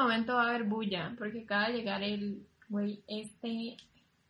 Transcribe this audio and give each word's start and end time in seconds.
En 0.00 0.06
momento 0.06 0.34
va 0.34 0.46
a 0.46 0.48
haber 0.48 0.64
bulla, 0.64 1.14
porque 1.18 1.42
acaba 1.42 1.68
de 1.68 1.74
llegar 1.74 2.02
el 2.02 2.46
güey 2.70 3.02
este, 3.06 3.76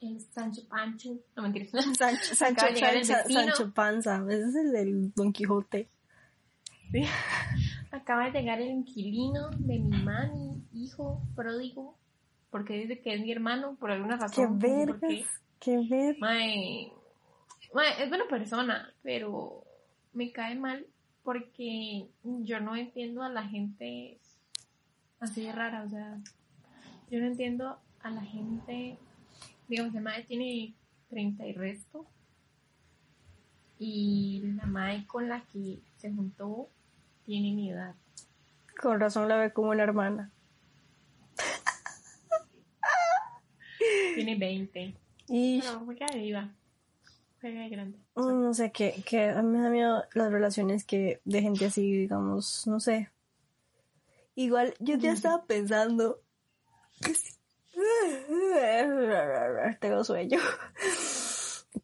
el 0.01 0.21
Sancho 0.21 0.63
Pancho, 0.69 1.11
no 1.37 1.45
mentiras, 1.45 1.71
Sancho, 1.97 2.35
Sancho, 2.35 3.73
Panza. 3.73 4.25
Ese 4.29 4.49
es 4.49 4.57
el 4.57 4.73
del 4.73 5.15
Don 5.15 5.33
Quijote. 5.33 5.89
Sí. 6.91 7.03
acaba 7.93 8.31
de 8.31 8.41
llegar 8.41 8.61
el 8.61 8.71
inquilino 8.71 9.51
de 9.51 9.79
mi 9.79 10.03
mami, 10.03 10.61
hijo, 10.75 11.23
pródigo, 11.37 11.97
porque 12.51 12.75
dice 12.75 13.01
que 13.01 13.15
es 13.15 13.21
mi 13.21 13.31
hermano, 13.31 13.77
por 13.79 13.93
alguna 13.93 14.17
Qué 14.17 14.23
razón. 14.23 14.59
por 14.59 14.69
vergas. 14.69 15.01
qué. 15.01 15.25
Qué 15.61 15.87
ver. 15.89 16.19
Mae, 16.19 16.91
mae, 17.73 18.03
es 18.03 18.09
buena 18.09 18.27
persona, 18.29 18.93
pero 19.03 19.63
me 20.15 20.33
cae 20.33 20.57
mal 20.57 20.85
porque 21.23 22.09
yo 22.25 22.59
no 22.59 22.75
entiendo 22.75 23.23
a 23.23 23.29
la 23.29 23.45
gente 23.45 24.19
así 25.21 25.43
de 25.43 25.53
rara, 25.53 25.85
o 25.85 25.89
sea, 25.89 26.19
yo 27.11 27.21
no 27.21 27.27
entiendo 27.27 27.79
a 28.03 28.11
la 28.11 28.23
gente, 28.23 28.99
digamos, 29.69 29.95
el 29.95 30.03
mae 30.03 30.25
tiene 30.25 30.75
30 31.11 31.47
y 31.47 31.53
resto, 31.53 32.07
y 33.79 34.43
la 34.57 34.67
mae 34.67 35.07
con 35.07 35.29
la 35.29 35.43
que 35.53 35.79
se 35.97 36.13
juntó 36.13 36.69
tiene 37.25 37.53
mi 37.53 37.71
edad. 37.71 37.95
Con 38.81 38.99
razón 38.99 39.29
la 39.29 39.37
ve 39.37 39.53
como 39.53 39.71
una 39.71 39.83
hermana. 39.83 40.31
Tiene 44.15 44.37
20. 44.37 44.95
Y 45.29 45.61
Pero 45.61 45.81
juega 45.81 46.07
de 46.13 46.19
viva. 46.19 46.51
Juega 47.41 47.63
de 47.63 47.69
grande. 47.71 47.99
mm, 48.17 48.43
no 48.43 48.53
sé, 48.53 48.71
que, 48.71 49.03
que 49.07 49.31
a 49.31 49.43
mí 49.43 49.57
me 49.57 49.63
da 49.63 49.71
miedo 49.71 50.05
las 50.13 50.31
relaciones 50.31 50.85
que 50.85 51.21
de 51.25 51.41
gente 51.41 51.65
así, 51.67 51.91
digamos, 51.91 52.67
no 52.67 52.81
sé. 52.81 53.11
Igual 54.41 54.75
yo 54.79 54.97
ya 54.97 55.13
estaba 55.13 55.45
pensando. 55.45 56.23
que 57.03 57.15
si- 57.15 57.35
Tengo 59.81 60.05
sueño. 60.05 60.39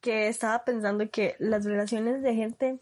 Que 0.01 0.29
estaba 0.29 0.65
pensando 0.65 1.09
que 1.11 1.37
las 1.39 1.65
relaciones 1.65 2.23
de 2.23 2.35
gente 2.35 2.81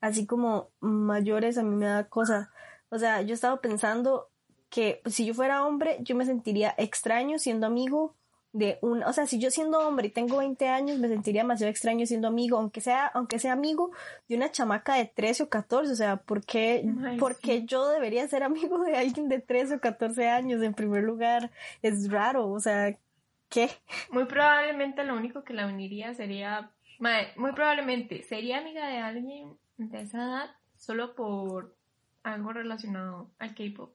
así 0.00 0.26
como 0.26 0.70
mayores 0.80 1.58
a 1.58 1.62
mí 1.62 1.74
me 1.74 1.86
da 1.86 2.08
cosa. 2.08 2.52
O 2.88 2.98
sea, 2.98 3.20
yo 3.22 3.34
estaba 3.34 3.60
pensando 3.60 4.30
que 4.68 5.02
si 5.06 5.26
yo 5.26 5.34
fuera 5.34 5.66
hombre, 5.66 5.98
yo 6.00 6.14
me 6.14 6.24
sentiría 6.24 6.74
extraño 6.78 7.38
siendo 7.38 7.66
amigo 7.66 8.14
de 8.58 8.78
un, 8.82 9.02
o 9.04 9.12
sea, 9.12 9.26
si 9.26 9.38
yo 9.38 9.50
siendo 9.50 9.78
hombre 9.78 10.08
y 10.08 10.10
tengo 10.10 10.38
20 10.38 10.68
años, 10.68 10.98
me 10.98 11.08
sentiría 11.08 11.42
demasiado 11.42 11.70
extraño 11.70 12.04
siendo 12.06 12.28
amigo, 12.28 12.58
aunque 12.58 12.80
sea, 12.80 13.06
aunque 13.06 13.38
sea 13.38 13.52
amigo 13.52 13.92
de 14.28 14.36
una 14.36 14.50
chamaca 14.50 14.94
de 14.94 15.06
13 15.06 15.44
o 15.44 15.48
14, 15.48 15.92
o 15.92 15.96
sea, 15.96 16.16
¿por 16.16 16.44
qué, 16.44 16.84
Ay, 17.04 17.18
por 17.18 17.38
qué 17.38 17.60
sí. 17.60 17.66
yo 17.66 17.88
debería 17.88 18.26
ser 18.26 18.42
amigo 18.42 18.82
de 18.82 18.96
alguien 18.96 19.28
de 19.28 19.38
13 19.38 19.76
o 19.76 19.80
14 19.80 20.28
años? 20.28 20.62
En 20.62 20.74
primer 20.74 21.04
lugar, 21.04 21.50
es 21.82 22.10
raro, 22.10 22.50
o 22.50 22.58
sea, 22.58 22.98
¿qué? 23.48 23.70
Muy 24.10 24.24
probablemente 24.24 25.04
lo 25.04 25.16
único 25.16 25.44
que 25.44 25.54
la 25.54 25.66
uniría 25.66 26.14
sería, 26.14 26.72
muy 27.36 27.52
probablemente 27.52 28.22
sería 28.24 28.58
amiga 28.58 28.88
de 28.88 28.98
alguien 28.98 29.56
de 29.76 30.00
esa 30.00 30.18
edad 30.18 30.50
solo 30.76 31.14
por 31.14 31.76
algo 32.24 32.52
relacionado 32.52 33.30
al 33.38 33.54
K-pop 33.54 33.94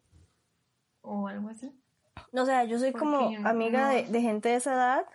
o 1.01 1.27
algo 1.27 1.49
así. 1.49 1.71
O 2.31 2.45
sea, 2.45 2.63
yo 2.63 2.79
soy 2.79 2.91
como 2.93 3.31
no- 3.31 3.47
amiga 3.47 3.89
de, 3.89 4.03
no- 4.03 4.11
de 4.11 4.21
gente 4.21 4.49
de 4.49 4.55
esa 4.55 4.73
edad, 4.73 5.05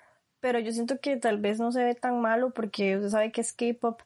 pero 0.41 0.59
yo 0.61 0.73
siento 0.73 1.01
que 1.01 1.17
tal 1.17 1.39
vez 1.39 1.59
no 1.59 1.73
se 1.73 1.83
ve 1.85 1.95
tan 1.95 2.21
malo 2.21 2.51
porque 2.53 2.97
usted 2.97 3.09
sabe 3.11 3.33
que 3.33 3.41
es 3.41 3.53
K-pop, 3.53 4.03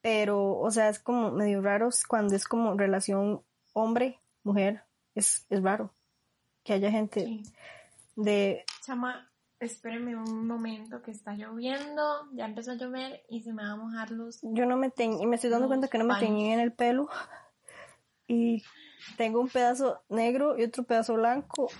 pero, 0.00 0.58
o 0.58 0.70
sea, 0.70 0.88
es 0.88 0.98
como 0.98 1.30
medio 1.30 1.60
raro 1.60 1.88
cuando 2.08 2.34
es 2.34 2.46
como 2.48 2.74
relación 2.76 3.42
hombre-mujer, 3.74 4.82
es, 5.14 5.46
es 5.50 5.62
raro 5.62 5.94
que 6.64 6.72
haya 6.72 6.90
gente 6.90 7.24
Sí. 7.24 7.42
de... 8.16 8.64
Chama, 8.84 9.30
espéreme 9.60 10.16
un 10.16 10.46
momento 10.46 11.02
que 11.02 11.10
está 11.10 11.34
lloviendo, 11.34 12.28
ya 12.32 12.46
empezó 12.46 12.72
a 12.72 12.74
llover 12.74 13.22
y 13.28 13.42
se 13.42 13.52
me 13.52 13.62
van 13.62 13.72
a 13.72 13.76
mojar 13.76 14.10
los... 14.10 14.40
Yo 14.42 14.66
no 14.66 14.76
me 14.76 14.90
teñí, 14.90 15.22
y 15.22 15.26
me 15.26 15.36
estoy 15.36 15.50
dando 15.50 15.68
cuenta 15.68 15.88
que 15.88 15.98
no 15.98 16.04
me 16.04 16.14
paños. 16.14 16.28
teñí 16.28 16.52
en 16.52 16.60
el 16.60 16.72
pelo 16.72 17.08
y 18.26 18.64
tengo 19.16 19.40
un 19.40 19.48
pedazo 19.48 20.02
negro 20.08 20.58
y 20.58 20.64
otro 20.64 20.84
pedazo 20.84 21.14
blanco. 21.14 21.70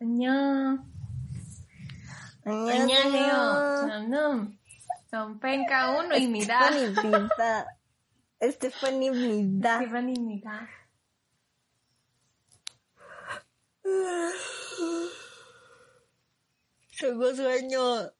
Añá, 0.00 0.84
añá, 2.44 4.00
no, 4.08 4.52
son 5.10 5.38
penca 5.38 5.98
uno 5.98 6.16
y 6.16 6.26
mira. 6.26 6.68
Estefanidad. 6.68 7.66
Estefanidad. 8.38 9.80
Tiffany, 9.80 10.14
mira. 10.18 10.70
Tengo 16.98 17.34
sueño. 17.34 18.12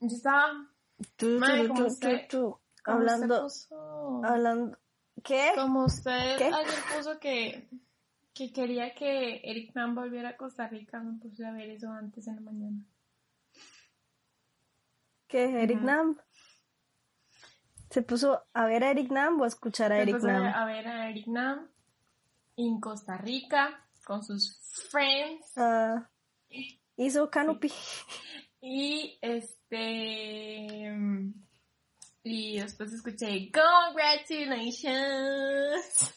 Yo 0.00 0.06
estaba 0.16 0.68
Tú, 1.16 1.38
tú, 1.38 1.74
tú, 1.74 1.98
tú, 2.00 2.08
tú. 2.28 2.60
Como 2.92 2.98
usted 3.04 3.12
Hablando, 3.12 3.42
puso- 3.44 4.20
hablando. 4.24 4.78
¿Qué? 5.24 5.50
Como 5.56 5.84
usted 5.84 6.38
¿Qué? 6.38 6.44
ayer 6.44 6.74
puso 6.96 7.18
que, 7.18 7.68
que 8.34 8.52
quería 8.52 8.94
que 8.94 9.40
Eric 9.44 9.74
Nam 9.74 9.94
volviera 9.94 10.30
a 10.30 10.36
Costa 10.36 10.68
Rica, 10.68 11.00
me 11.00 11.18
puse 11.20 11.44
a 11.44 11.52
ver 11.52 11.70
eso 11.70 11.90
antes 11.90 12.26
en 12.28 12.36
la 12.36 12.40
mañana. 12.40 12.78
¿Qué? 15.26 15.62
¿Eric. 15.62 15.80
Nam? 15.82 16.16
¿Se 17.90 18.02
puso 18.02 18.42
a 18.52 18.66
ver 18.66 18.84
a 18.84 18.90
Eric 18.90 19.10
Nam 19.10 19.40
o 19.40 19.44
a 19.44 19.48
escuchar 19.48 19.92
a 19.92 19.96
Me 19.96 20.02
Eric 20.02 20.16
puse 20.16 20.28
Nam? 20.32 20.46
a 20.46 20.64
ver 20.66 20.86
a 20.88 21.10
Eric 21.10 21.26
Nam 21.26 21.68
en 22.56 22.80
Costa 22.80 23.16
Rica 23.18 23.86
con 24.06 24.22
sus 24.22 24.58
friends 24.90 25.52
Ah, 25.56 26.08
hizo 26.96 27.30
Canopy. 27.30 27.72
y 28.60 29.18
este 29.20 30.92
y 32.22 32.60
después 32.60 32.92
escuché 32.92 33.50
congratulations 33.52 36.14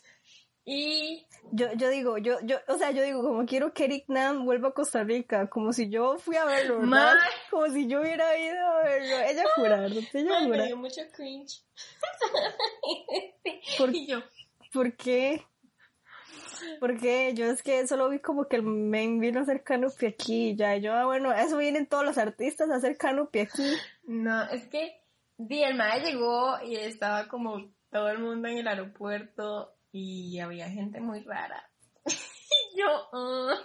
y 0.64 1.26
Yo, 1.52 1.74
yo 1.74 1.90
digo, 1.90 2.20
yo, 2.20 2.38
yo, 2.44 2.58
o 2.68 2.78
sea, 2.78 2.92
yo 2.92 3.02
digo, 3.04 3.24
como 3.24 3.46
quiero 3.46 3.74
que 3.74 3.86
Eric 3.86 4.06
Nam 4.08 4.46
vuelva 4.46 4.70
a 4.70 4.74
Costa 4.74 5.04
Rica, 5.04 5.50
como 5.50 5.74
si 5.74 5.90
yo 5.90 6.20
fui 6.20 6.36
a 6.36 6.46
verlo. 6.46 6.82
Como 7.50 7.68
si 7.74 7.88
yo 7.88 8.02
hubiera 8.02 8.38
ido 8.38 8.68
a 8.68 8.84
verlo. 8.84 9.16
Ella 9.28 9.44
jura, 9.56 9.82
¿verdad? 9.82 10.04
Ella 10.14 10.38
Ay, 10.38 10.48
me 10.48 10.68
dio 10.68 10.78
mucho 10.78 11.02
cringe 11.14 11.64
¿Por, 13.78 13.96
y 13.96 14.06
yo 14.06 14.22
¿Por 14.72 14.96
qué? 14.96 15.44
Porque 16.80 17.34
yo 17.34 17.48
es 17.48 17.64
que 17.64 17.88
solo 17.88 18.10
vi 18.10 18.20
como 18.20 18.48
que 18.48 18.58
el 18.58 18.64
men 18.64 19.20
vino 19.20 19.40
a 19.40 19.44
hacer 19.44 19.64
canopy 19.64 20.06
aquí 20.06 20.56
ya. 20.56 20.78
Y 20.78 20.82
yo, 20.82 20.94
ah, 20.94 21.06
bueno, 21.06 21.34
eso 21.34 21.58
vienen 21.58 21.88
todos 21.88 22.06
los 22.06 22.18
artistas 22.18 22.70
a 22.70 22.76
hacer 22.76 22.98
canopy 22.98 23.40
aquí. 23.40 23.74
No, 24.04 24.44
es 24.50 24.68
que 24.68 25.01
di, 25.48 25.64
el 25.64 25.76
mae 25.76 26.02
llegó 26.02 26.62
y 26.64 26.76
estaba 26.76 27.28
como 27.28 27.72
todo 27.90 28.10
el 28.10 28.20
mundo 28.20 28.48
en 28.48 28.58
el 28.60 28.68
aeropuerto 28.68 29.74
y 29.92 30.40
había 30.40 30.70
gente 30.70 31.00
muy 31.00 31.24
rara. 31.24 31.70
y 32.06 32.80
yo, 32.80 32.88
ah, 33.14 33.56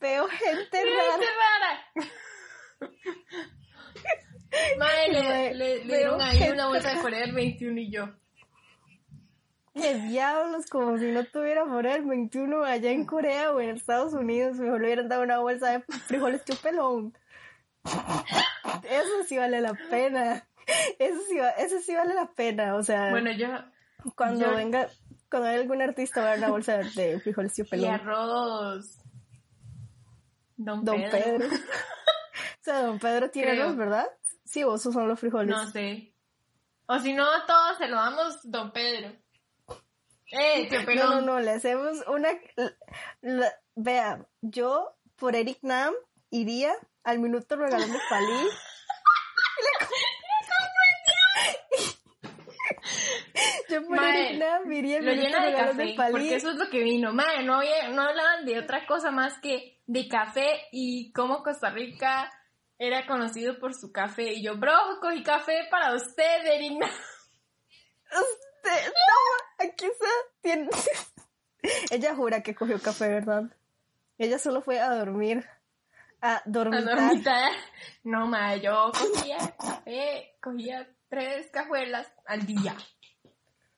Veo 0.00 0.26
gente 0.28 0.68
¡qué 0.70 0.84
rara. 0.84 1.12
gente 1.12 1.26
rara! 1.40 2.90
Mae, 4.78 5.10
le, 5.10 5.54
le, 5.54 5.84
le 5.84 5.96
dieron 5.96 6.20
ahí 6.20 6.50
una 6.50 6.68
bolsa 6.68 6.94
de 6.94 7.00
Corea 7.00 7.20
del 7.20 7.32
21 7.32 7.80
y 7.80 7.90
yo. 7.90 8.08
Qué 9.74 9.94
diablos, 9.94 10.66
como 10.70 10.96
si 10.98 11.10
no 11.10 11.24
tuviera 11.24 11.64
por 11.66 11.86
el 11.86 12.04
21 12.04 12.64
allá 12.64 12.90
en 12.90 13.04
Corea 13.04 13.52
o 13.52 13.60
en 13.60 13.70
Estados 13.70 14.14
Unidos. 14.14 14.56
Mejor 14.56 14.80
le 14.80 14.86
hubieran 14.86 15.08
dado 15.08 15.22
una 15.22 15.38
bolsa 15.38 15.70
de 15.72 15.80
frijoles 16.06 16.44
chupelón. 16.44 17.16
Eso 17.84 19.24
sí 19.26 19.36
vale 19.36 19.60
la 19.60 19.74
pena. 19.90 20.46
Eso 20.98 21.20
sí, 21.28 21.38
eso 21.58 21.80
sí 21.80 21.94
vale 21.94 22.14
la 22.14 22.26
pena. 22.32 22.74
O 22.74 22.82
sea, 22.82 23.10
Bueno, 23.10 23.30
yo, 23.32 23.48
cuando 24.14 24.46
yo- 24.46 24.56
venga, 24.56 24.88
cuando 25.30 25.48
haya 25.48 25.60
algún 25.60 25.80
artista 25.82 26.20
va 26.20 26.26
a 26.26 26.30
dar 26.30 26.38
una 26.38 26.48
bolsa 26.50 26.78
de 26.78 27.20
frijoles 27.20 27.58
y 27.58 27.62
chupelón. 27.62 27.90
arroz. 27.94 28.98
Don, 30.56 30.84
Don 30.84 30.96
Pedro. 31.02 31.10
Pedro. 31.38 31.46
o 31.54 32.62
sea, 32.64 32.82
Don 32.82 32.98
Pedro 32.98 33.30
tiene 33.30 33.50
Creo. 33.52 33.64
arroz, 33.64 33.76
¿verdad? 33.76 34.06
Sí, 34.44 34.60
esos 34.60 34.82
son 34.92 35.08
los 35.08 35.20
frijoles. 35.20 35.54
No 35.54 35.66
sé. 35.70 36.12
O 36.86 36.98
si 36.98 37.12
no, 37.12 37.24
a 37.30 37.44
todos 37.46 37.78
se 37.78 37.88
lo 37.88 37.96
damos 37.96 38.38
Don 38.44 38.72
Pedro. 38.72 39.12
Eh, 40.32 40.68
No, 40.70 40.84
pelón. 40.86 41.08
no, 41.10 41.20
no, 41.20 41.40
le 41.40 41.50
hacemos 41.52 42.02
una... 42.08 42.28
la- 43.20 43.52
vea, 43.76 44.26
yo 44.40 44.96
por 45.16 45.36
Eric 45.36 45.58
Nam 45.62 45.94
iría 46.30 46.72
al 47.04 47.18
minuto 47.20 47.56
regalando 47.56 47.98
palí. 48.10 48.48
Yo 53.68 53.82
por 53.86 53.96
Mae, 53.96 54.34
Lo 54.38 55.12
llena 55.12 55.44
de 55.46 55.54
café, 55.54 55.94
porque 56.12 56.34
eso 56.36 56.50
es 56.50 56.56
lo 56.56 56.68
que 56.70 56.80
vino. 56.82 57.12
Madre, 57.12 57.42
no, 57.44 57.56
había- 57.56 57.88
no 57.88 58.02
hablaban 58.02 58.44
de 58.44 58.58
otra 58.58 58.86
cosa 58.86 59.10
más 59.10 59.38
que 59.40 59.80
de 59.86 60.08
café 60.08 60.66
y 60.72 61.12
cómo 61.12 61.42
Costa 61.42 61.70
Rica 61.70 62.32
era 62.78 63.06
conocido 63.06 63.58
por 63.58 63.74
su 63.74 63.90
café. 63.92 64.32
Y 64.34 64.42
yo, 64.44 64.56
bro, 64.56 64.72
cogí 65.00 65.22
café 65.22 65.66
para 65.70 65.94
usted, 65.94 66.44
Erina. 66.46 66.86
Usted, 68.06 68.84
toma, 68.84 69.70
aquí 69.70 69.86
está. 69.86 70.06
Tiene... 70.40 70.68
Ella 71.90 72.14
jura 72.14 72.42
que 72.42 72.54
cogió 72.54 72.80
café, 72.80 73.08
¿verdad? 73.08 73.44
Ella 74.18 74.38
solo 74.38 74.60
fue 74.62 74.78
a 74.80 74.90
dormir. 74.94 75.44
A 76.20 76.36
A 76.36 76.42
dormir. 76.46 76.84
dormitar. 76.84 77.50
No, 78.04 78.26
madre, 78.26 78.60
yo 78.62 78.90
cogía 78.92 79.38
café, 79.58 80.36
cogía 80.40 80.88
tres 81.08 81.48
cajuelas 81.52 82.06
al 82.26 82.46
día. 82.46 82.74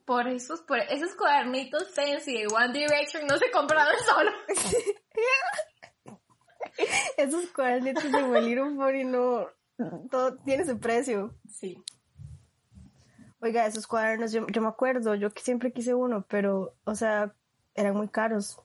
Por 0.09 0.27
esos, 0.27 0.63
por 0.63 0.79
esos 0.79 1.15
cuadernitos 1.15 1.95
fancy 1.95 2.33
de 2.33 2.47
One 2.47 2.73
Direction 2.73 3.27
no 3.27 3.37
se 3.37 3.51
compraban 3.51 3.95
solo. 4.07 4.31
Esos 7.19 7.49
cuadernitos 7.49 8.11
de 8.11 8.23
My 8.23 8.41
Little 8.41 8.75
Pony 8.75 9.05
no... 9.05 9.49
Todo 10.11 10.39
tiene 10.39 10.65
su 10.65 10.81
precio. 10.81 11.35
Sí. 11.51 11.85
Oiga, 13.41 13.67
esos 13.67 13.87
cuadernos, 13.87 14.33
yo, 14.33 14.47
yo 14.47 14.63
me 14.63 14.69
acuerdo, 14.69 15.15
yo 15.15 15.31
que 15.31 15.43
siempre 15.43 15.75
quise 15.75 15.93
uno, 15.93 16.25
pero, 16.27 16.75
o 16.85 16.95
sea, 16.95 17.35
eran 17.75 17.95
muy 17.95 18.09
caros. 18.09 18.59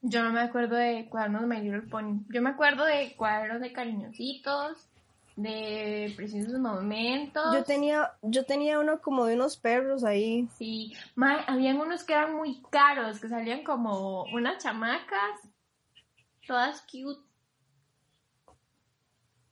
Yo 0.00 0.22
no 0.22 0.32
me 0.32 0.40
acuerdo 0.40 0.76
de 0.76 1.06
cuadernos 1.10 1.42
de 1.42 1.48
My 1.48 1.60
Little 1.60 1.82
Pony. 1.82 2.24
Yo 2.30 2.40
me 2.40 2.48
acuerdo 2.48 2.86
de 2.86 3.14
cuadernos 3.14 3.60
de 3.60 3.74
cariñositos, 3.74 4.88
de 5.38 6.12
preciosos 6.16 6.58
momentos. 6.58 7.54
Yo 7.54 7.62
tenía, 7.62 8.12
yo 8.22 8.44
tenía 8.44 8.80
uno 8.80 9.00
como 9.00 9.24
de 9.24 9.36
unos 9.36 9.56
perros 9.56 10.02
ahí. 10.02 10.48
Sí, 10.58 10.92
ma, 11.14 11.42
habían 11.46 11.78
unos 11.80 12.02
que 12.02 12.12
eran 12.12 12.34
muy 12.34 12.60
caros, 12.72 13.20
que 13.20 13.28
salían 13.28 13.62
como 13.62 14.24
unas 14.32 14.60
chamacas, 14.60 15.40
todas 16.44 16.82
cute. 16.90 17.20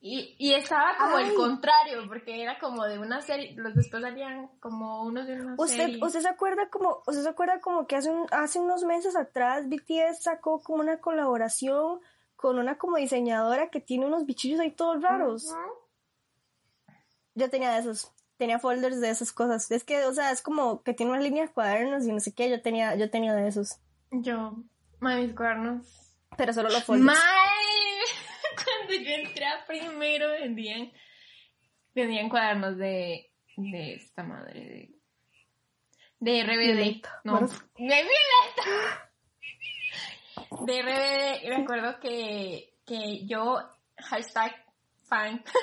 Y, 0.00 0.35
y 0.38 0.55
estaba 0.55 0.97
como 0.99 1.19
el 1.19 1.31
Ay. 1.31 1.35
contrario, 1.35 2.06
porque 2.09 2.43
era 2.43 2.59
como 2.59 2.85
de 2.85 2.99
una 2.99 3.23
serie, 3.23 3.55
los 3.56 3.75
después 3.75 4.03
salían 4.03 4.49
como 4.61 5.03
unos 5.05 5.27
de 5.27 5.35
una 5.41 5.55
¿Usted, 5.56 5.77
serie. 5.85 5.99
¿Usted 6.03 6.21
se 6.21 6.29
acuerda 6.29 6.69
como, 6.69 7.03
usted 7.06 7.23
se 7.23 7.29
acuerda 7.29 7.61
como 7.61 7.87
que 7.87 7.94
hace, 7.97 8.11
un- 8.11 8.27
hace 8.32 8.59
unos 8.59 8.82
meses 8.85 9.15
atrás 9.17 9.69
BTS 9.69 10.23
sacó 10.23 10.61
como 10.62 10.81
una 10.81 10.99
colaboración 10.99 12.00
con 12.37 12.59
una 12.59 12.79
como 12.79 12.99
diseñadora 12.99 13.71
que 13.71 13.81
tiene 13.81 14.06
unos 14.06 14.27
bichillos 14.27 14.61
ahí 14.61 14.71
todos 14.71 15.03
raros? 15.03 15.55
Yo 17.35 17.50
tenía 17.50 17.73
de 17.73 17.81
esos, 17.81 18.12
tenía 18.37 18.59
folders 18.59 19.00
de 19.00 19.11
esas 19.11 19.33
cosas. 19.33 19.71
Es 19.71 19.85
que, 19.85 20.05
o 20.05 20.12
sea, 20.12 20.31
es 20.31 20.43
como 20.43 20.83
que 20.83 20.94
tiene 20.94 21.12
unas 21.12 21.25
líneas 21.25 21.50
cuadernos 21.50 22.06
y 22.06 22.12
no 22.12 22.21
sé 22.21 22.35
qué, 22.35 22.49
yo 22.49 22.62
tenía, 22.62 22.94
yo 22.94 23.11
tenía 23.11 23.35
de 23.35 23.49
esos. 23.49 23.79
Yo, 24.11 24.56
ma, 25.00 25.17
mis 25.17 25.35
cuadernos 25.35 25.87
Pero 26.37 26.53
solo 26.53 26.69
los 26.69 26.85
folders. 26.85 27.05
Mae, 27.05 27.17
cuando 28.65 28.94
yo 28.94 29.15
entré 29.15 29.47
a 29.47 29.67
primero 29.67 30.31
vendían, 30.31 30.93
vendían 31.94 32.29
cuadernos 32.29 32.77
de, 32.77 33.32
de 33.56 33.94
esta 33.94 34.23
madre 34.23 34.61
de, 34.61 34.97
de 36.21 36.44
RBD. 36.44 36.59
Violeta. 36.59 37.21
No, 37.25 37.41
de 37.41 37.49
Violeta. 37.77 39.06
De 40.64 40.82
RBD, 40.82 41.56
recuerdo 41.56 42.00
que, 42.00 42.75
que 42.87 43.26
yo, 43.26 43.58
hashtag 43.99 44.55
fan, 45.05 45.44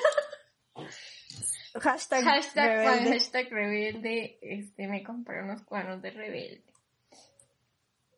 Hashtag, 1.82 2.24
hashtag 2.24 2.86
fan, 2.86 3.00
rebelde. 3.00 3.12
hashtag 3.14 3.52
rebelde, 3.52 4.38
este, 4.42 4.88
me 4.88 5.04
compré 5.04 5.42
unos 5.42 5.64
cuadernos 5.64 6.02
de 6.02 6.12
rebelde. 6.12 6.64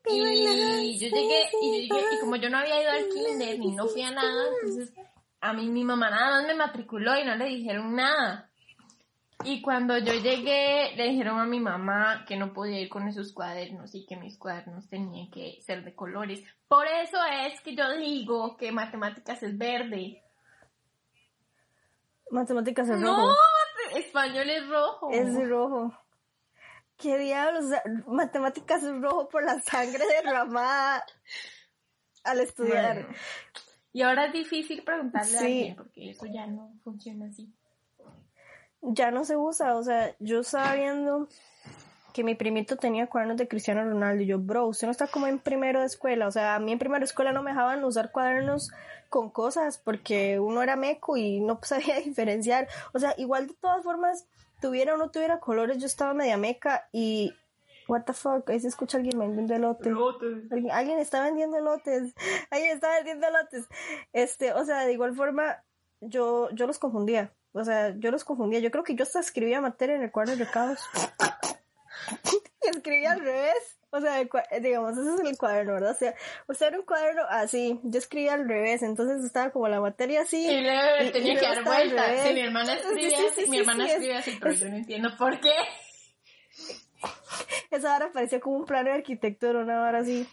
Y 0.08 0.20
yo 0.20 0.26
llegué, 0.26 0.84
y 0.84 1.00
yo 1.00 1.08
llegué, 1.08 1.50
y 1.62 2.20
como 2.20 2.36
yo 2.36 2.50
no 2.50 2.58
había 2.60 2.82
ido 2.82 2.92
al 2.92 3.10
kinder 3.10 3.58
ni 3.58 3.72
no 3.72 3.88
fui 3.88 4.04
a 4.04 4.12
nada, 4.12 4.44
entonces 4.62 4.94
a 5.40 5.54
mí 5.54 5.68
mi 5.68 5.84
mamá 5.84 6.10
nada 6.10 6.32
más 6.32 6.48
me 6.48 6.54
matriculó 6.54 7.18
y 7.18 7.24
no 7.24 7.36
le 7.36 7.46
dijeron 7.46 7.96
nada. 7.96 8.50
Y 9.46 9.62
cuando 9.62 9.98
yo 10.00 10.14
llegué, 10.14 10.96
le 10.96 11.10
dijeron 11.10 11.40
a 11.40 11.46
mi 11.46 11.60
mamá 11.60 12.26
que 12.28 12.36
no 12.36 12.52
podía 12.52 12.80
ir 12.80 12.90
con 12.90 13.08
esos 13.08 13.32
cuadernos 13.32 13.94
y 13.94 14.06
que 14.06 14.16
mis 14.18 14.38
cuadernos 14.38 14.90
tenían 14.90 15.30
que 15.30 15.62
ser 15.62 15.84
de 15.84 15.94
colores. 15.94 16.44
Por 16.68 16.88
eso 16.88 17.18
es 17.44 17.62
que 17.62 17.76
yo 17.76 17.96
digo 17.96 18.58
que 18.58 18.72
matemáticas 18.72 19.44
es 19.44 19.56
verde. 19.58 20.24
Matemáticas 22.32 22.90
es 22.90 23.00
No, 23.00 23.16
rojo. 23.16 23.36
español 23.96 24.50
es 24.50 24.68
rojo. 24.68 25.10
Es 25.12 25.48
rojo. 25.48 25.94
¿Qué 26.98 27.18
diablos? 27.18 27.66
Matemáticas 28.08 28.84
es 28.84 29.02
rojo 29.02 29.30
por 29.30 29.44
la 29.44 29.62
sangre 29.62 30.04
derramada 30.24 31.06
al 32.24 32.40
estudiar. 32.40 33.04
Bueno. 33.04 33.18
Y 33.94 34.02
ahora 34.02 34.26
es 34.26 34.34
difícil 34.34 34.84
preguntarle 34.84 35.38
a 35.38 35.42
alguien 35.42 35.76
porque 35.76 36.10
eso 36.10 36.26
ya 36.26 36.48
no 36.48 36.74
funciona 36.84 37.28
así. 37.28 37.54
Ya 38.86 39.12
no 39.12 39.26
se 39.26 39.36
usa, 39.36 39.76
o 39.76 39.84
sea, 39.84 40.16
yo 40.20 40.42
estaba 40.42 40.76
viendo 40.76 41.28
que 42.14 42.24
mi 42.24 42.36
primito 42.36 42.78
tenía 42.78 43.08
cuadernos 43.08 43.38
de 43.38 43.48
Cristiano 43.48 43.84
Ronaldo 43.84 44.24
y 44.24 44.28
yo, 44.28 44.40
bro, 44.40 44.68
usted 44.68 44.88
no 44.88 44.92
está 44.92 45.08
como 45.08 45.28
en 45.28 45.38
primero 45.38 45.82
de 45.82 45.86
escuela, 45.86 46.28
o 46.28 46.32
sea, 46.32 46.56
a 46.56 46.60
mí 46.60 46.72
en 46.72 46.80
primero 46.80 47.00
de 47.00 47.06
escuela 47.06 47.34
no 47.34 47.44
me 47.44 47.52
dejaban 47.52 47.84
usar 47.84 48.12
cuadernos 48.12 48.72
con 49.10 49.30
cosas 49.30 49.78
porque 49.78 50.40
uno 50.40 50.64
era 50.64 50.78
meco 50.78 51.18
y 51.18 51.42
no 51.42 51.60
sabía 51.64 52.00
diferenciar, 52.00 52.70
o 52.94 53.00
sea, 53.00 53.14
igual 53.18 53.48
de 53.48 53.54
todas 53.56 53.84
formas, 53.84 54.28
tuviera 54.62 54.94
o 54.94 54.98
no 54.98 55.10
tuviera 55.10 55.40
colores, 55.40 55.78
yo 55.78 55.88
estaba 55.88 56.14
media 56.14 56.38
meca 56.38 56.88
y, 56.94 57.34
what 57.88 58.04
the 58.04 58.14
fuck, 58.14 58.50
ahí 58.50 58.60
se 58.60 58.68
escucha 58.68 58.98
alguien 58.98 59.20
vendiendo 59.20 59.54
elote. 59.54 59.90
Alguien, 60.52 60.72
alguien 60.72 61.00
está 61.00 61.22
vendiendo 61.22 61.58
elotes. 61.58 62.14
Alguien 62.50 62.72
está 62.72 62.96
vendiendo 62.96 63.28
elotes. 63.28 63.68
Este, 64.14 64.54
o 64.54 64.64
sea, 64.66 64.86
de 64.86 64.94
igual 64.94 65.16
forma, 65.16 65.64
yo, 66.02 66.50
yo 66.52 66.68
los 66.68 66.80
confundía. 66.80 67.32
O 67.56 67.64
sea, 67.64 67.94
yo 67.98 68.12
los 68.12 68.24
confundía. 68.24 68.60
Yo 68.60 68.70
creo 68.70 68.84
que 68.84 68.96
yo 68.96 69.04
hasta 69.04 69.20
escribía 69.20 69.62
materia 69.62 69.96
en 69.96 70.04
el 70.04 70.12
cuaderno 70.12 70.38
de 70.38 70.46
recados. 70.46 70.80
y 72.64 72.68
escribía 72.70 73.14
al 73.14 73.22
revés. 73.22 73.78
O 73.92 74.02
sea, 74.02 74.22
cua- 74.24 74.46
digamos, 74.60 74.98
ese 74.98 75.14
es 75.14 75.20
el 75.22 75.38
cuaderno, 75.38 75.72
¿verdad? 75.74 75.92
O 75.92 75.96
sea, 75.96 76.14
o 76.48 76.54
sea, 76.54 76.68
era 76.68 76.80
un 76.80 76.86
cuaderno 76.86 77.22
así. 77.30 77.80
Yo 77.84 77.98
escribía 77.98 78.34
al 78.34 78.46
revés. 78.48 78.84
Entonces 78.84 79.24
estaba 79.24 79.52
como 79.52 79.70
la 79.70 79.80
materia 79.80 80.22
así. 80.22 80.46
Y 80.46 80.62
luego 80.62 80.82
y- 81.08 81.12
tenía 81.12 81.34
y 81.34 81.38
que 81.38 81.42
dar 81.42 81.64
revés. 81.64 82.24
Sí, 82.28 82.34
mi 82.34 82.42
hermana 82.42 82.74
Sí, 82.74 82.80
escribe 83.06 83.32
sí, 83.36 83.50
mi 83.50 83.58
hermana 83.60 83.86
sí, 83.86 83.90
es- 83.92 83.96
escribe 83.96 84.18
así, 84.18 84.38
pero 84.42 84.54
yo 84.54 84.70
no 84.70 84.76
entiendo 84.76 85.18
por 85.18 85.40
qué. 85.40 85.54
Esa 87.72 87.90
vara 87.90 88.12
parecía 88.12 88.40
como 88.40 88.58
un 88.58 88.66
plano 88.66 88.90
de 88.90 88.96
arquitectura, 88.96 89.60
una 89.60 89.80
vara 89.80 90.00
así. 90.00 90.28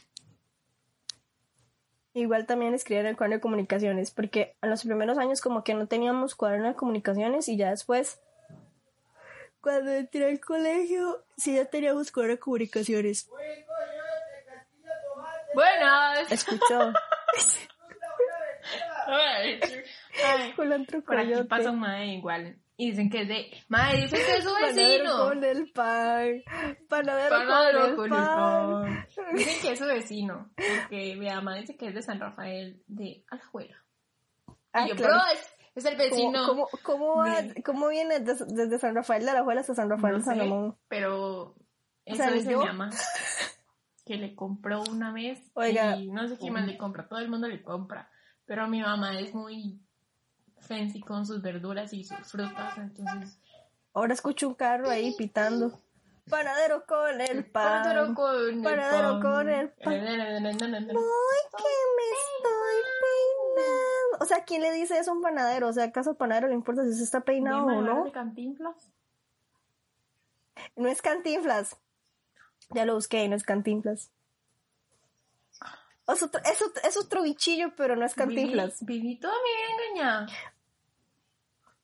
Igual 2.15 2.47
también 2.47 2.75
escribía 2.75 3.01
en 3.01 3.07
el 3.07 3.17
cuaderno 3.17 3.37
de 3.37 3.41
comunicaciones, 3.41 4.11
porque 4.11 4.55
en 4.61 4.69
los 4.71 4.83
primeros 4.85 5.17
años 5.19 5.41
como 5.41 5.65
que 5.65 5.73
no 5.75 5.87
teníamos 5.87 6.35
cuaderno 6.35 6.69
de 6.69 6.75
comunicaciones 6.75 7.49
y 7.49 7.57
ya 7.57 7.71
después, 7.71 8.21
cuando 9.63 9.91
entré 9.93 10.27
al 10.29 10.39
colegio, 10.41 11.25
sí 11.37 11.55
ya 11.57 11.65
teníamos 11.65 12.13
cuaderno 12.13 12.35
de 12.37 12.41
comunicaciones. 12.41 13.29
Bueno, 15.55 16.15
es- 16.21 16.33
Escuchó, 16.33 16.93
Ay, 19.07 19.61
por 20.55 21.17
aquí 21.19 21.33
pasa 21.49 21.71
un 21.71 21.81
mae 21.81 22.07
igual. 22.15 22.57
Y 22.83 22.91
dicen 22.91 23.11
que 23.11 23.23
es 23.23 23.29
de... 23.29 23.47
Mae, 23.69 23.97
dicen 24.03 24.19
que 24.27 24.37
es 24.39 24.43
su 24.45 24.51
Panadero 24.55 24.89
vecino. 25.05 25.19
con 25.29 25.45
el 25.45 25.71
pan, 25.73 26.43
panadero, 26.89 27.29
Panadero 27.37 27.81
con 27.81 27.89
el 27.91 27.97
con 27.97 28.05
el 28.07 28.11
pan. 28.11 28.83
pan. 28.83 29.07
Dicen 29.37 29.63
que 29.63 29.73
es 29.73 29.79
su 29.79 29.87
vecino. 29.87 30.51
Porque 30.57 31.15
mi 31.17 31.27
mamá 31.27 31.57
dice 31.57 31.77
que 31.77 31.89
es 31.89 31.95
de 31.95 32.03
San 32.03 32.19
Rafael 32.19 32.83
de 32.89 33.25
Alajuela. 33.31 33.77
Ah, 34.73 34.87
y 34.87 34.89
yo, 34.89 34.97
claro. 34.97 35.15
bro, 35.15 35.23
es, 35.33 35.55
es 35.77 35.85
el 35.85 35.97
vecino. 35.97 36.47
¿Cómo, 36.49 36.67
cómo, 36.83 36.83
cómo, 36.83 37.17
va- 37.19 37.43
de- 37.43 37.63
cómo 37.63 37.89
viene 37.89 38.19
des- 38.21 38.47
desde 38.49 38.79
San 38.81 38.95
Rafael 38.97 39.25
de 39.25 39.33
la 39.33 39.45
Juela 39.45 39.61
hasta 39.61 39.75
San 39.75 39.89
Rafael 39.89 40.15
No 40.15 40.19
de 40.19 40.25
San 40.25 40.39
Ramón? 40.39 40.77
pero 40.89 41.55
eso 42.05 42.25
yo- 42.35 42.59
mi 42.61 42.67
mamá. 42.67 42.91
Que 44.05 44.17
le 44.17 44.35
compró 44.35 44.83
una 44.91 45.13
vez. 45.13 45.39
Oiga. 45.55 45.97
Y 45.97 46.11
no 46.11 46.27
sé 46.27 46.37
quién 46.37 46.53
más 46.55 46.67
le 46.67 46.77
compra. 46.77 47.07
Todo 47.07 47.21
el 47.21 47.29
mundo 47.29 47.47
le 47.47 47.63
compra. 47.63 48.11
Pero 48.45 48.67
mi 48.67 48.81
mamá 48.81 49.17
es 49.21 49.33
muy 49.33 49.81
fancy 50.63 51.01
con 51.01 51.27
sus 51.27 51.43
verduras 51.43 51.93
y 51.93 52.05
sus 52.05 52.19
frutas. 52.19 52.79
Entonces. 52.79 53.39
Ahora 53.93 54.15
escucho 54.15 54.49
un 54.49 54.55
carro 54.55 54.89
ahí 54.89 55.15
pitando. 55.17 55.79
Panadero 56.31 56.87
con 56.87 57.21
el 57.21 57.45
pan. 57.45 57.83
Panadero 57.83 58.15
con 58.15 58.37
el 58.37 58.63
Panadero 58.63 59.13
pan. 59.13 59.23
con 59.23 59.49
el 59.49 59.69
pan. 59.71 59.85
pan. 59.85 59.95
Ay, 59.95 60.73
que 60.89 60.89
me 60.89 62.07
estoy 62.17 62.79
peinando. 63.03 64.19
O 64.21 64.25
sea, 64.25 64.45
¿quién 64.45 64.63
le 64.63 64.73
dice 64.73 64.99
eso 64.99 65.11
a 65.11 65.15
un 65.15 65.23
panadero? 65.23 65.69
O 65.69 65.73
sea, 65.73 65.85
¿acaso 65.85 66.11
al 66.11 66.17
panadero 66.17 66.49
le 66.49 66.55
importa 66.55 66.85
si 66.85 66.95
se 66.95 67.05
está 67.05 67.21
peinado 67.21 67.67
o 67.67 67.83
no? 67.83 68.05
de 68.05 68.13
cantinflas? 68.13 68.77
No 70.77 70.89
es 70.89 71.03
cantinflas. 71.03 71.77
Ya 72.75 72.85
lo 72.85 72.95
busqué 72.95 73.25
y 73.25 73.29
no 73.29 73.37
es 73.37 73.45
Cantinflas. 73.45 74.11
Es 76.09 76.23
otro, 76.23 76.41
es 76.45 76.63
otro, 76.63 76.83
es 76.83 76.97
otro 76.97 77.23
bichillo, 77.23 77.75
pero 77.77 77.97
no 77.97 78.05
es 78.05 78.15
Cantinflas. 78.15 78.85
Viví, 78.85 79.01
viví 79.01 79.21
toda 79.21 79.35
mi 79.35 79.51
vida 79.51 79.87
engañada. 79.89 80.27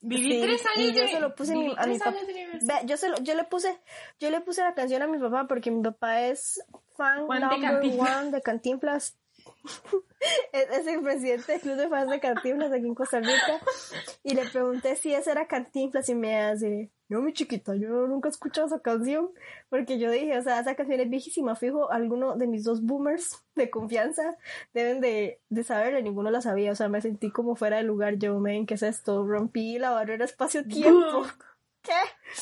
Viví 0.00 0.32
Sí, 0.34 0.40
tres 0.40 0.62
años 0.66 0.90
y 0.90 0.92
yo 0.94 1.02
de- 1.02 1.08
se 1.08 1.20
lo 1.20 1.34
puse 1.34 1.56
mi- 1.56 1.74
a 1.76 1.86
mi 1.86 1.98
papá. 1.98 2.12
de. 2.12 2.58
Ve, 2.62 2.74
yo, 2.86 2.96
se 2.96 3.08
lo- 3.08 3.18
yo 3.18 3.34
le 3.34 3.44
puse 3.44 3.80
yo 4.20 4.30
le 4.30 4.40
puse 4.40 4.62
la 4.62 4.72
canción 4.74 5.02
a 5.02 5.08
mi 5.08 5.18
papá 5.18 5.46
porque 5.48 5.72
mi 5.72 5.82
papá 5.82 6.22
es 6.22 6.62
fan 6.96 7.26
Juan 7.26 7.40
de 7.40 7.46
number 7.48 7.70
Cantinflas. 7.72 8.16
one 8.22 8.30
de 8.30 8.42
Cantinflas. 8.42 9.17
Es, 10.52 10.70
es 10.70 10.86
el 10.86 11.02
presidente 11.02 11.52
del 11.52 11.60
club 11.60 11.76
de 11.76 11.88
fans 11.88 12.10
de 12.10 12.20
Cantinflas 12.20 12.72
aquí 12.72 12.86
en 12.86 12.94
Costa 12.94 13.20
Rica. 13.20 13.60
Y 14.22 14.34
le 14.34 14.48
pregunté 14.48 14.96
si 14.96 15.14
ese 15.14 15.30
era 15.30 15.46
Cantinflas 15.46 16.08
y 16.08 16.14
me 16.14 16.36
hace, 16.40 16.90
no 17.08 17.20
mi 17.20 17.32
chiquita, 17.32 17.74
yo 17.74 18.06
nunca 18.06 18.28
he 18.28 18.30
escuchado 18.30 18.66
esa 18.66 18.80
canción. 18.80 19.30
Porque 19.70 19.98
yo 19.98 20.10
dije, 20.10 20.36
o 20.38 20.42
sea, 20.42 20.60
esa 20.60 20.74
canción 20.74 21.00
es 21.00 21.10
viejísima, 21.10 21.56
fijo, 21.56 21.90
alguno 21.90 22.36
de 22.36 22.46
mis 22.46 22.64
dos 22.64 22.82
boomers 22.82 23.44
de 23.54 23.70
confianza 23.70 24.36
deben 24.72 25.00
de, 25.00 25.40
de 25.48 25.64
saberla, 25.64 26.00
ninguno 26.00 26.30
la 26.30 26.40
sabía. 26.40 26.72
O 26.72 26.74
sea, 26.74 26.88
me 26.88 27.00
sentí 27.00 27.30
como 27.30 27.56
fuera 27.56 27.78
de 27.78 27.84
lugar. 27.84 28.16
Yo, 28.16 28.38
men, 28.40 28.66
¿qué 28.66 28.74
es 28.74 28.82
esto? 28.82 29.26
Rompí 29.26 29.78
la 29.78 29.90
barrera 29.90 30.24
espacio-tiempo. 30.24 31.26
¿Qué? 31.82 31.92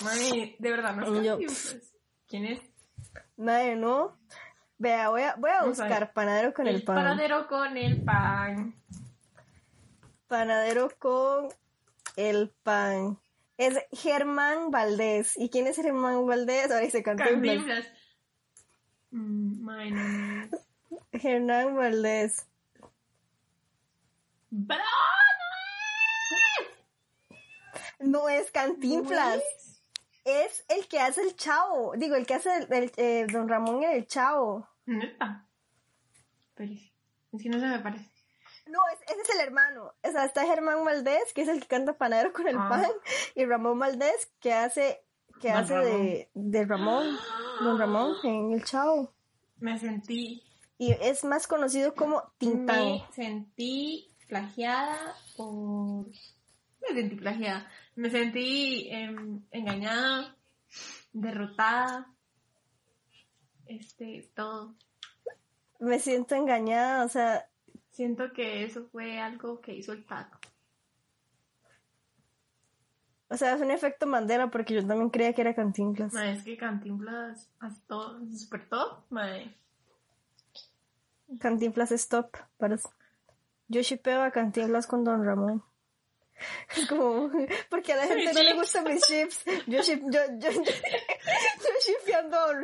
Mami, 0.03 0.57
de 0.59 0.71
verdad, 0.71 0.97
no 0.97 1.23
yo, 1.23 1.39
es. 1.39 1.95
¿Quién 2.27 2.47
es? 2.47 2.61
Nadie, 3.37 3.77
¿no? 3.77 4.19
Vea, 4.79 5.09
voy 5.09 5.23
a, 5.23 5.35
voy 5.37 5.51
a 5.51 5.65
buscar 5.65 6.13
panadero 6.13 6.53
con 6.53 6.67
el, 6.67 6.83
pan. 6.83 6.97
panadero 6.97 7.49
con 7.49 7.77
el 7.77 8.03
pan. 8.03 8.75
Panadero 10.29 10.91
con 10.99 11.49
el 12.17 12.51
pan. 12.63 13.19
Es 13.57 13.79
Germán 13.91 14.71
Valdés. 14.71 15.37
¿Y 15.37 15.49
quién 15.49 15.67
es 15.67 15.77
Germán 15.77 16.27
Valdés? 16.27 16.71
Ahora 16.71 16.81
dice 16.81 17.03
Cantinflas. 17.03 17.57
Cantinflas. 17.57 17.87
Mm. 19.13 20.51
Germán 21.13 21.75
Valdés. 21.75 22.47
¡Bro! 24.51 24.77
No 28.01 28.29
es 28.29 28.51
Cantinflas. 28.51 29.37
Es 29.37 29.66
el 30.69 30.89
que 30.89 31.01
hace 31.01 31.23
el 31.23 31.37
chavo. 31.37 31.93
Digo, 31.97 32.17
el 32.17 32.27
que 32.27 32.35
hace 32.35 32.57
el, 32.57 32.73
el, 32.73 32.93
eh, 32.97 33.27
Don 33.33 33.49
Ramón 33.49 33.83
en 33.85 33.93
el 33.93 34.07
chavo. 34.07 34.69
Neta. 34.87 35.47
Pero 36.55 36.73
es 36.73 37.43
que 37.43 37.49
no 37.49 37.61
se 37.61 37.67
me 37.67 37.79
parece. 37.81 38.11
No, 38.67 38.79
es- 38.93 39.03
ese 39.11 39.21
es 39.23 39.31
el 39.35 39.41
hermano. 39.41 39.93
O 40.03 40.11
sea, 40.11 40.25
está 40.25 40.45
Germán 40.45 40.85
Valdés, 40.85 41.33
que 41.35 41.43
es 41.43 41.49
el 41.49 41.61
que 41.61 41.69
canta 41.69 41.97
panadero 41.97 42.33
con 42.33 42.49
el 42.49 42.57
Ah. 42.59 42.69
pan, 42.69 42.87
y 43.35 43.45
Ramón 43.45 43.79
Valdés, 43.79 44.33
que 44.41 44.53
hace, 44.53 45.05
que 45.41 45.49
Don 45.53 45.59
hace 45.59 45.75
de, 45.77 46.31
de 46.35 46.65
Ramón, 46.65 47.17
Don 47.61 47.79
Ramón 47.79 48.17
en 48.25 48.53
el 48.53 48.65
Chavo. 48.65 49.13
Me 49.59 49.79
sentí. 49.79 50.43
Y 50.79 50.93
es 50.93 51.25
más 51.25 51.47
conocido 51.47 51.95
como 51.95 52.23
Tintán. 52.39 52.85
Me 52.85 53.05
sentí 53.13 54.15
plagiada 54.29 55.15
por. 55.37 56.07
Me 56.07 56.89
sentí 56.95 57.17
plagiada. 57.17 57.71
Me 57.97 58.11
sentí 58.11 58.89
em, 58.91 59.43
engañada, 59.51 60.37
derrotada. 61.13 62.07
Este, 63.67 64.31
todo. 64.35 64.75
Me 65.81 65.99
siento 65.99 66.35
engañada, 66.35 67.05
o 67.05 67.09
sea, 67.09 67.49
Siento 67.97 68.31
que 68.35 68.63
eso 68.63 68.87
fue 68.93 69.19
algo 69.19 69.63
que 69.63 69.75
hizo 69.75 69.95
el 69.95 70.05
taco. 70.05 70.39
o 73.31 73.37
sea, 73.39 73.55
es 73.55 73.63
un 73.63 73.71
efecto 73.71 74.07
Mandela 74.07 74.51
porque 74.51 74.75
yo 74.75 74.87
también 74.87 75.09
creía 75.09 75.33
que 75.33 75.41
era 75.41 75.55
Cantinflas. 75.55 76.13
Mae, 76.13 76.33
es 76.33 76.45
que 76.45 76.59
Cantinflas 76.59 77.49
hace 77.59 77.81
todo, 77.87 78.21
super 78.37 78.69
todo. 78.69 79.07
Mae. 79.09 79.57
Cantinflas 81.41 81.91
stop. 81.93 82.37
Para... 82.59 82.77
Yo 83.69 83.81
shipeo 83.81 84.23
a 84.23 84.31
Cantinflas 84.31 84.87
con 84.87 85.03
Don 85.03 85.25
Ramón. 85.25 85.63
Es 86.77 86.87
como, 86.87 87.31
porque 87.71 87.93
a 87.93 87.97
la 87.97 88.07
gente 88.07 88.33
no 88.33 88.43
le 88.43 88.55
gustan 88.55 88.85
mis 88.85 89.03
chips. 89.07 89.43
Yo 89.67 89.81
ship, 89.83 90.01
yo, 90.05 90.21
yo, 90.39 90.51
yo, 90.51 90.63
yo 90.63 90.71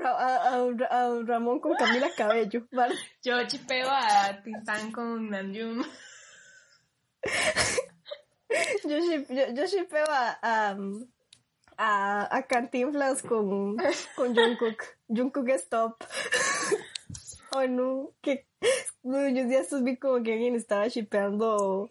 a, 0.04 0.10
a, 0.16 0.54
a 0.54 0.58
a 0.90 1.22
Ramón 1.24 1.60
con 1.60 1.74
Camila 1.74 2.10
Cabello, 2.16 2.66
¿vale? 2.72 2.94
Yo 3.22 3.46
chipeo 3.46 3.88
a 3.90 4.40
Tintán 4.42 4.92
con 4.92 5.30
Namjoon. 5.30 5.84
Yo, 8.84 8.98
ship- 8.98 9.28
yo, 9.30 9.54
yo 9.54 9.66
shipeo 9.66 10.04
a, 10.08 10.38
a, 10.42 10.76
a, 12.36 12.42
Cantinflas 12.42 13.22
con, 13.22 13.76
con 14.14 14.34
Jungkook. 14.34 14.82
Jungkook 15.08 15.48
stop. 15.50 16.04
Oh 17.54 17.66
no, 17.66 18.12
que 18.20 18.46
no, 19.02 19.28
yo 19.28 19.48
ya 19.48 19.58
estos 19.58 19.82
vi 19.82 19.96
como 19.96 20.22
que 20.22 20.32
alguien 20.32 20.54
estaba 20.54 20.88
shipeando. 20.88 21.90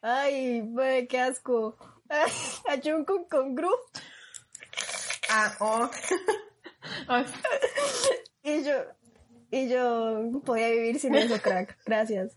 Ay, 0.00 0.62
mae, 0.62 1.06
qué 1.06 1.20
asco. 1.20 1.76
Ay, 2.08 2.30
a 2.68 2.80
Jungkook 2.80 3.28
con 3.28 3.54
Gru. 3.54 3.70
Ah, 5.30 5.54
oh. 5.60 5.90
Oh, 7.08 7.24
Y 8.42 8.62
yo, 8.62 8.74
y 9.50 9.68
yo 9.68 10.42
podía 10.44 10.68
vivir 10.68 11.00
sin 11.00 11.14
eso, 11.14 11.40
crack. 11.40 11.78
Gracias. 11.86 12.36